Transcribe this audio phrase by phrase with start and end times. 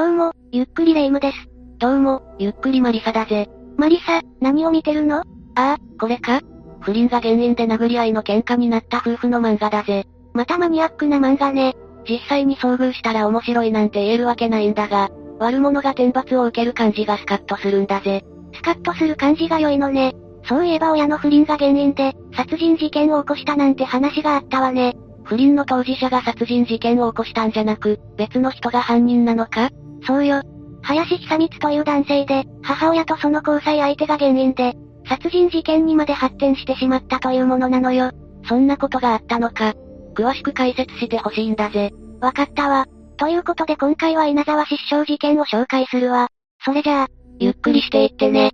[0.00, 1.36] どうも、ゆっくりレ夢ムです。
[1.78, 3.50] どうも、ゆっくりマリサだぜ。
[3.76, 5.18] マリサ、何を見てるの？
[5.18, 5.22] あ
[5.56, 6.40] あ、これか？
[6.80, 10.06] 不倫が原因で殴り合いの喧嘩になった夫婦の漫画だぜ。
[10.32, 11.76] またマニアックな漫画ね。
[12.08, 18.24] 実際に遭遇したら面白いなんて言えるわけないんだが、悪者が天罰を受ける感じがスカッとするんだぜ。
[18.54, 20.14] スカッとする感じが良いのね。
[20.48, 24.94] そういえば親の不倫が原因で、殺人事件を起こしたなんて話があったわね。
[25.24, 29.68] 不倫の当事者が殺人事件を起こしたんじゃなく、別の人が犯人なのか？
[30.06, 30.42] そうよ。
[30.82, 34.74] 林久光という男性で、母親とその交際相手が原因で、
[35.08, 38.10] 殺人事件にまで発展してしまったというものなのよ。
[38.48, 39.74] そんなことがあったのか。
[40.14, 41.90] 詳しく解説してほしいんだぜ。
[42.20, 42.86] わかったわ。
[43.16, 46.28] ということで今回は稲沢失笑事件を紹介するわ。
[46.64, 47.08] それじゃあ、
[47.38, 48.52] ゆっくりしていってね。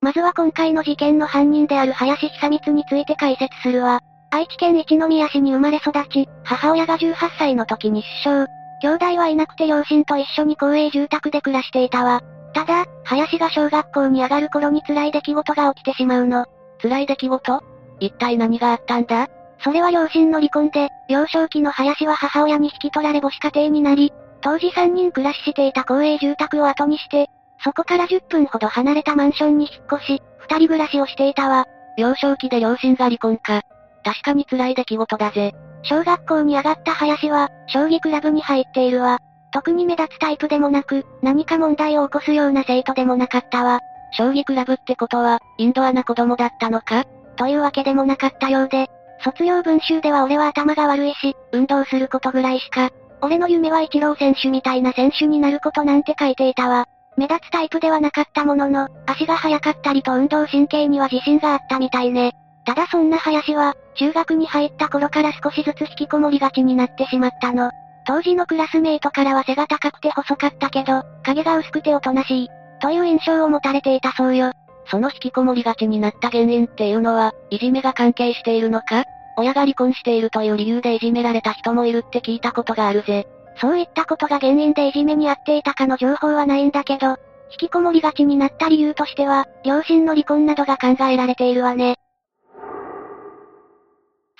[0.00, 4.00] まずは今回の事件の犯人である林久光について解説するわ。
[4.30, 8.63] 愛知県一宮市に生まれ育ち、母親が18歳の時に出生。
[8.84, 12.20] 兄弟はいなくて両親と一緒に公営住宅で暮らしていたわ。
[12.52, 16.44] ただ、林が小学校に上がる頃に辛い出来事が起きてしまうの。
[16.82, 17.62] 辛い出来事？
[18.00, 19.28] 一体何があったんだ？
[19.60, 31.64] それは両親の離婚で、幼少期の林は母親に引き取られ母子家庭になり、当時3人暮らししていた公営住宅を後にして、そこから10分ほど離れたマンションに引っ越し、二人暮らしをしていたわ。
[31.96, 33.62] 幼少期で両親が離婚か。
[34.04, 35.54] 確かに辛い出来事だぜ。
[35.84, 39.18] 小学校に上がった林は、将棋クラブに入っているわ。
[39.52, 43.80] 特に目立つタイプでもなく、何か問題を起こすような生徒でもなかったわ。
[44.16, 47.04] 将棋クラブってことは、インドアな子供だったのか？
[47.36, 48.88] というわけでもなかったようで、
[49.22, 56.86] 卒業文集では俺は頭が悪いし、運動することぐらいしか、俺の夢は一郎選手みたいな選手になることなんて書いていたわ。
[57.16, 62.32] 目立つタイプではなかったものの、足が速かったりと運動神経には自信があったみたいね。
[62.64, 67.70] ただそんな林は、中学に入った頃から少しずつ引きこもりがちになってしまったの。
[68.06, 72.48] 当時のクラスメイトからは背が高くて細かったけど、影が薄くておとなしい、
[72.80, 74.52] という印象を持たれていたそうよ。
[74.86, 79.04] その引きこもりがちになった原因っていうのは、いじめが関係しているのか？
[79.36, 83.26] 親が離婚しているという理由でいじめられた人もいるって聞いたことがあるぜ。
[83.56, 87.16] そういったことが原因でいじめに遭っていたかの情報はないんだけど、
[87.50, 91.96] 引きこもりがちになった理由としては、両親の離婚などが考えられているわね。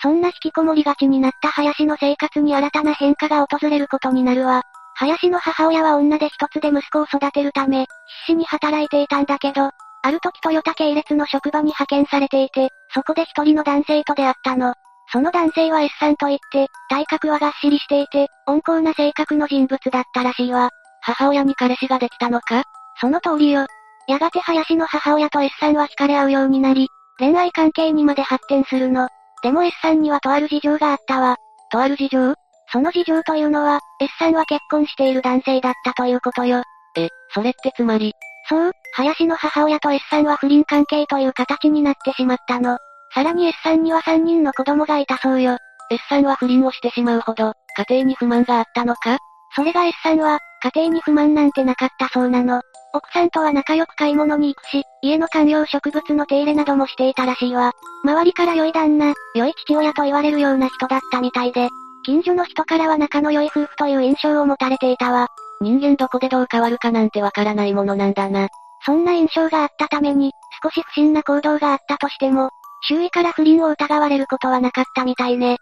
[0.04, 4.60] そんな引きこもりがちになった林の生活に新たな変化が訪れることになるわ。
[4.96, 7.86] 林の母親は女で一つで息子を育てるため、
[8.26, 9.70] 必死に働いていたんだけど、
[10.02, 14.74] ある時トヨタ系列の職場に派遣されていて、そこで一人の男性と出会ったの。
[15.10, 20.68] その男性は S さんといって、体格はがっしりしていて、温厚な性格の人物だったらしいわ。
[21.00, 22.64] 母親に彼氏ができたのか？
[23.00, 23.66] その通りよ。
[24.06, 26.88] やがて林の母親と S さんは惹かれ合うようになり、
[27.18, 29.08] 恋愛関係にまで発展するの。
[29.44, 31.36] でも S さんにはとある事情があったわ。
[31.70, 32.34] とある事情？
[32.72, 36.62] その事情というのは、S さんは結婚している男性だったということよ。
[36.96, 38.14] え、それってつまり？
[38.48, 42.78] そう、林の母親と S さんは不倫関係という形になってしまったの。
[43.12, 45.58] さらに S さんには3人の子供がいたそうよ。
[45.90, 49.18] S さんは不倫をしてしまうほど、家庭に不満があったのか？
[49.54, 50.38] それが S さんは、
[50.74, 52.62] 家庭に不満なんてなかったそうなの。
[52.94, 57.72] 奥さんとは仲良く買い物に行くし、家の観葉植物の手入れなどもしていたらしいわ。
[58.04, 61.68] 周りから良い旦那、良い父親と言われるような人だったみたいで、
[62.04, 65.26] 近所の人からは仲の良い夫婦という印象を持たれていたわ。
[65.60, 68.48] 人間どこでどう変わるかなんてわからないものなんだな。
[68.86, 70.30] そんな印象があったために、
[70.62, 72.50] 少し不審な行動があったとしても、
[72.86, 75.56] 周囲から不倫を疑われることはなかったみたいね。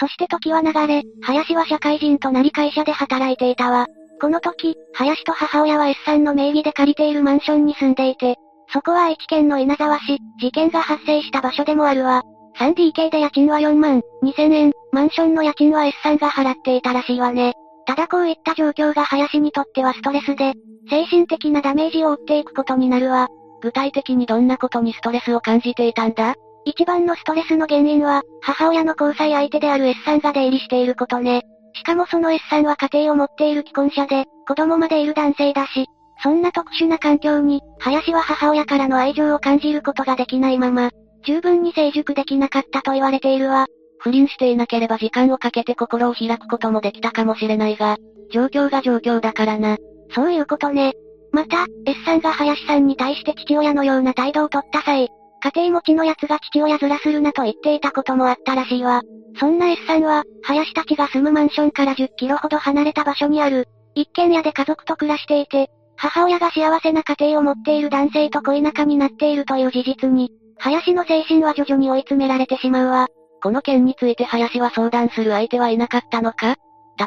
[0.00, 3.86] そして時は流れ、林は社会人となり会社で働いていたわ。
[4.20, 8.36] この時、林と母親は S さんの名義で借りているマンションに住んでいて、
[8.72, 12.22] そこは愛知県の稲沢市、事件が発生した場所でもあるわ。
[12.58, 17.54] 3DK で家賃は4万、2000円、マンションの家賃は S さんが払っていたらしいわね。
[17.86, 20.54] ただこういった状況が林にとってはストレスで、
[20.90, 23.28] 精神的なダメージを負っていくことになるわ。
[23.60, 26.34] 具体的にどんなことにストレスを感じていたんだ？
[26.64, 31.42] 一番のストレスの原因は、母親の交際相手である S さんが出入りしていることね。
[31.74, 35.86] しかもその S さんは家庭を持っている既婚者で、子供までいる男性だし、
[36.22, 40.90] そんな特殊な環境に、林は母親からの愛情を感じることができないまま、
[41.24, 43.66] 十分に成熟できなかったと言われているわ。
[44.00, 47.96] 不倫していなければ時間をかけて心を開くこともできたかもしれないが、
[48.32, 49.76] 状況が状況だからな。
[50.14, 50.94] そういうことね。
[51.32, 55.08] また、S さんが林さんに対して父親のような態度をとった際、
[55.40, 59.02] 家庭持ちの奴が父親ずらするなと言っていたこともあったらしいわ。
[59.38, 73.08] そんな S さんは、林たちが住むマンションから10キロほど離れた場所にある、一軒家で家族と暮らしていて、母親が幸せな家庭を持っている男性と恋仲になっているという事実に、林の精神は徐々に追い詰められてしまうわ。
[73.42, 76.56] この件について林は相談する相手はいなかったのか？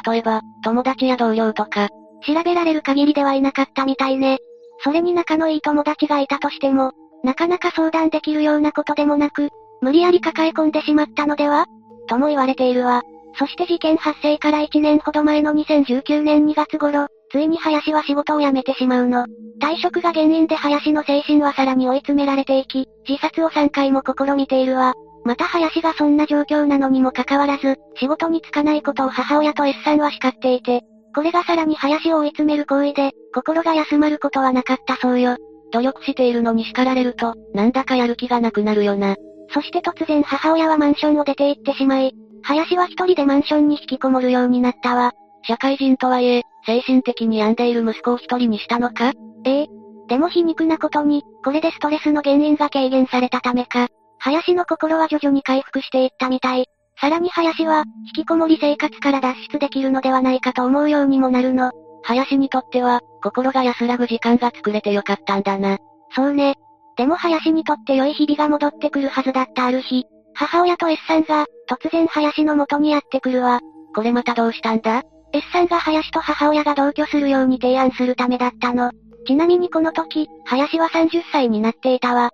[0.06, 1.88] 例えば、友達や同僚とか。
[2.26, 4.38] 調べられる限りではいなかったみたいね。
[4.84, 6.92] それに仲のいい友達がいたとしても、
[7.24, 9.50] なかなか相談できるようなことでもなく、
[9.80, 11.66] 無理やり抱え込んでしまったのでは？
[12.08, 13.02] とも言われているわ。
[13.38, 19.24] そして事件発生から1年ほど前の2019年2月頃、ついに林は仕事を辞めてしまうの。
[19.60, 24.94] 退職が原因で林の精神はさらに追い詰められていき、自殺を3回も試みているわ。
[25.24, 30.82] また林がそんな状況なのにもかかわらず、仕事に就かないことを母親と S さんは叱っていて、
[31.14, 35.36] これがさらに林を追い詰める行為で、心が休まることはなかったそうよ。
[35.72, 39.16] 努力しているのに叱られると、なんだかやる気がなくなるよな。
[39.52, 42.12] そして突然母親はマンションを出て行ってしまい、
[42.42, 45.12] 林は一人でマンションに引きこもるようになったわ。
[45.44, 49.12] 社会人とはいえ、精神的に病んでいる息子を一人にしたのか？
[49.44, 49.66] ええ。
[50.08, 53.88] でも皮肉なことに、これでストレスの原因が軽減されたためか、
[54.18, 56.66] 林の心は徐々に回復していったみたい。
[57.00, 61.72] さらに林は、引きこもり生活から脱出できるのではないかと思うようにもなるの。
[62.04, 65.78] 林にとっては、心が安らぐ時間が作れてよかったんだな。
[66.14, 66.54] そうね。
[66.96, 73.60] でも林にとって良い日々が戻ってくるはずだったある日、母親と S さんが、突然林の元にやってくるわ。
[73.94, 75.02] これまたどうしたんだ
[75.32, 78.90] ?S さんが林と母親が同居するように提案するためだったの。
[79.26, 82.30] ちなみにこの時、林は30歳になっていたわ。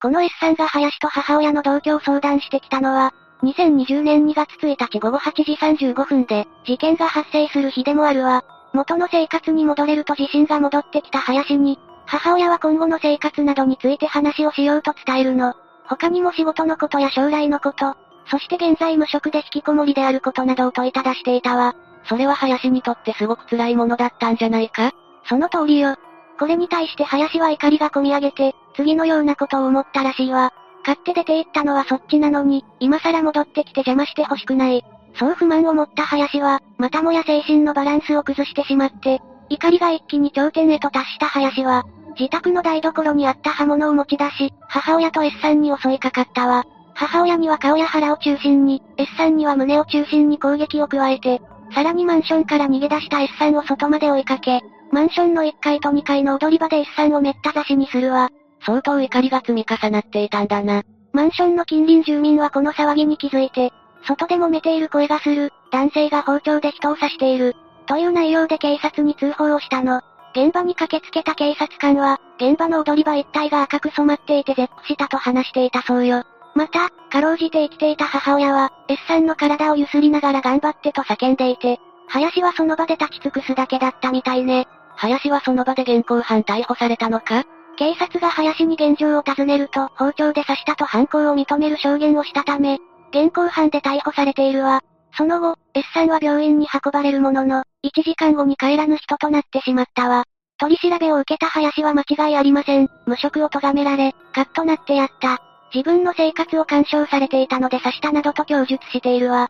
[0.00, 8.44] この S さんが林と母親の同居を相談してきたのは、2020年2月1日午後8時35分で、事件が発生する日でもあるわ。
[8.74, 15.54] 元の生活に戻れると自信が戻ってきた林に、母親は今後の生活などについて話をしようと伝えるの。
[15.86, 17.94] 他にも仕事のことや将来のこと、
[18.26, 21.74] そして現在無職で引きこもりであることなどを問いただしていたわ。
[22.08, 24.92] それは林にとってすごく辛いものだったんじゃないか？
[25.28, 25.96] その通りよ。
[26.38, 30.52] これに対して林は怒りが込み上げて、次のようなことを思ったらしいわ。
[30.84, 34.84] 買って出て行ったのはそっちなのに、今更戻ってきて邪魔してほしくない。
[35.14, 41.84] そう不満を持った林は、またもや精神のバランスを崩してしまって、怒りが一気に頂点へと達した林は、
[42.18, 46.64] 自宅の台所にあった刃物を持ち出し、母親と S さんに襲いかかったわ。
[46.94, 51.42] 母親には顔や腹を中心に、S さんには胸を中心に攻撃を加えて、
[51.74, 54.62] さらにマンションから逃げ出した S さんを外まで追いかけ、
[54.92, 58.30] マンションの1階と2階の踊り場で S さんをめった刺しにするわ。
[58.64, 60.82] 相当怒りが積み重なっていたんだな。
[61.12, 63.72] マンションの近隣住民はこの騒ぎに気づいて、
[64.06, 67.56] 外で揉めている声がする、男性が包丁で人を刺している、
[67.86, 70.02] という内容で警察に通報をしたの。
[70.36, 76.24] 現場に駆けつけた警察官は、現場の踊り場一帯が赤く染まっていて絶句したと話していたそうよ。
[76.54, 84.66] また、かろうじて生きていた母親は、S さんの体をゆすりながら頑張ってと叫んでいて、林はその場で立ち尽くすだけだったみたいね。
[84.96, 87.44] 林はその場で現行犯逮捕されたのか？
[87.76, 92.78] 警察が林に現状を尋ねると、包丁で刺したと犯行を認める証言をしたため、
[93.14, 94.82] 現行犯で逮捕されているわ。
[95.16, 100.24] その後、S さんは病院に運ばれるものの、1時間後に帰らぬ人となってしまったわ。
[100.58, 102.88] 取り調べを受けた林は間違いありません。
[103.06, 105.38] 無職を咎められ、カッとなってやった。
[105.72, 109.48] 自分の生活を干渉されていたので刺したなどと供述しているわ。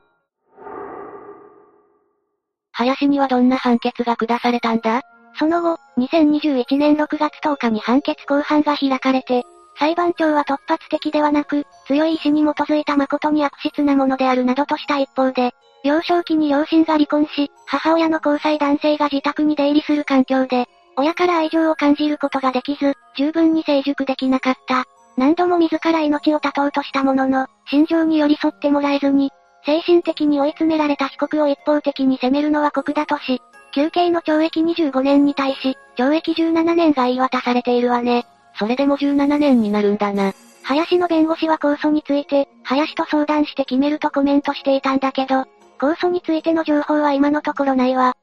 [2.73, 5.01] 林にはどんな判決が下されたんだ？
[5.39, 9.43] その後、2021年6月10日に判決公判が開かれて、
[9.77, 24.85] 裁判長は突発的ではなく、強い意志に基づいた誠に悪質なものであるなどとした一方で、幼少期に両親が離婚し、母親の交際男性が自宅に出入りする環境で、親から愛情を感じることができず、十分に成熟できなかった。
[25.17, 29.31] 何度も自ら命を絶とうとしたものの、心情に寄り添ってもらえずに、
[29.67, 33.41] 精神的に追い詰められた被告を一方的に責めるのは酷だとし、
[33.75, 38.27] 休刑の懲役25年に対し、懲役17年が言い渡されているわね。
[38.59, 40.33] それでも17年になるんだな。
[40.63, 45.45] 林の弁護士は控訴について、林と相談して決めるとコメントしていたんだけど、
[45.79, 48.15] 控訴についての情報は今のところないわ。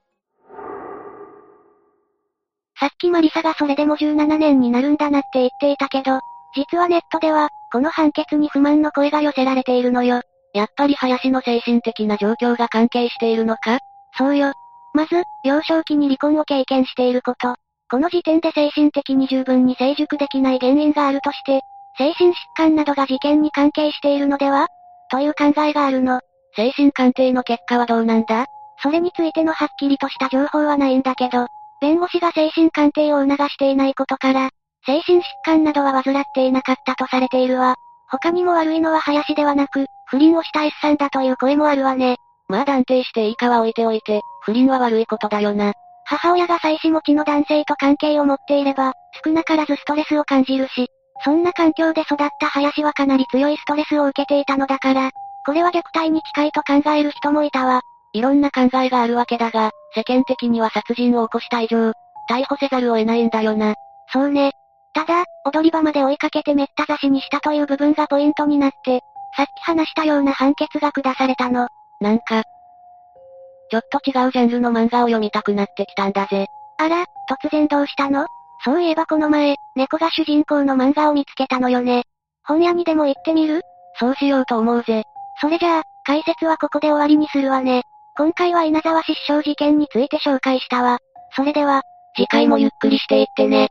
[2.80, 6.20] さっきマリサがそれでも17年になるんだなって言っていたけど、
[6.56, 10.22] 実はネットでは、この判決に不満の声が寄せられているのよ。
[10.54, 13.78] やっぱり林の精神的な状況が関係しているのか？
[14.18, 14.54] そうよ。
[14.94, 17.56] まず、幼少期に離婚を経験していること。
[17.92, 21.60] この時点で精神的に十分に成熟できない原因があるとして、
[21.98, 24.68] 精神疾患などが事件に関係しているのでは？
[25.10, 26.22] という考えがあるの。
[26.56, 28.46] 精神鑑定の結果はどうなんだ？
[28.82, 31.48] それについてのはっきりとした情報はないんだけど、
[31.82, 34.52] 弁護士が精神鑑定を促していないことから、
[34.86, 37.76] 精神疾患などは患っていなかったとされているわ。
[38.10, 42.16] 他にも悪いのは林ではなく、不倫をした S さんだという声もあるわね。
[42.48, 45.74] まあ断定していいかは置いておいて、不倫は悪いことだよな。
[46.12, 50.88] 母親が妻子持ちの男性と関係を持っていれば、少なからずストレスを感じるし、
[51.24, 55.12] そんな環境で育った林はかなり強いストレスを受けていたのだから、
[55.46, 57.80] これは虐待に近いと考える人もいたわ。
[58.12, 61.94] いろんな考えがあるわけだが、世間的には殺人を起こした以上、
[62.30, 63.76] 逮捕せざるを得ないんだよな。
[64.12, 64.52] そうね。
[64.94, 69.00] ただ、踊り場まで追いかけてめった刺しにしたという部分がポイントになって、
[69.38, 71.70] さっき話したような判決が下されたの。
[72.02, 72.44] なんか、
[73.72, 76.48] ちょっと違うジャンルの漫画を読みたくなってきたんだぜ。
[76.78, 78.26] あら、突然どうしたの？
[78.66, 82.04] そういえばこの前、猫が主人公の漫画を見つけたのよね。
[82.44, 83.62] 本屋にでも行ってみる？
[83.98, 85.04] そうしようと思うぜ。
[85.40, 87.84] それじゃあ、解説はここで終わりにするわね。
[88.18, 91.00] 今回は稲沢失笑事件について紹介したわ。
[91.34, 91.82] それでは、
[92.18, 93.70] 次回もゆっくりしていってね。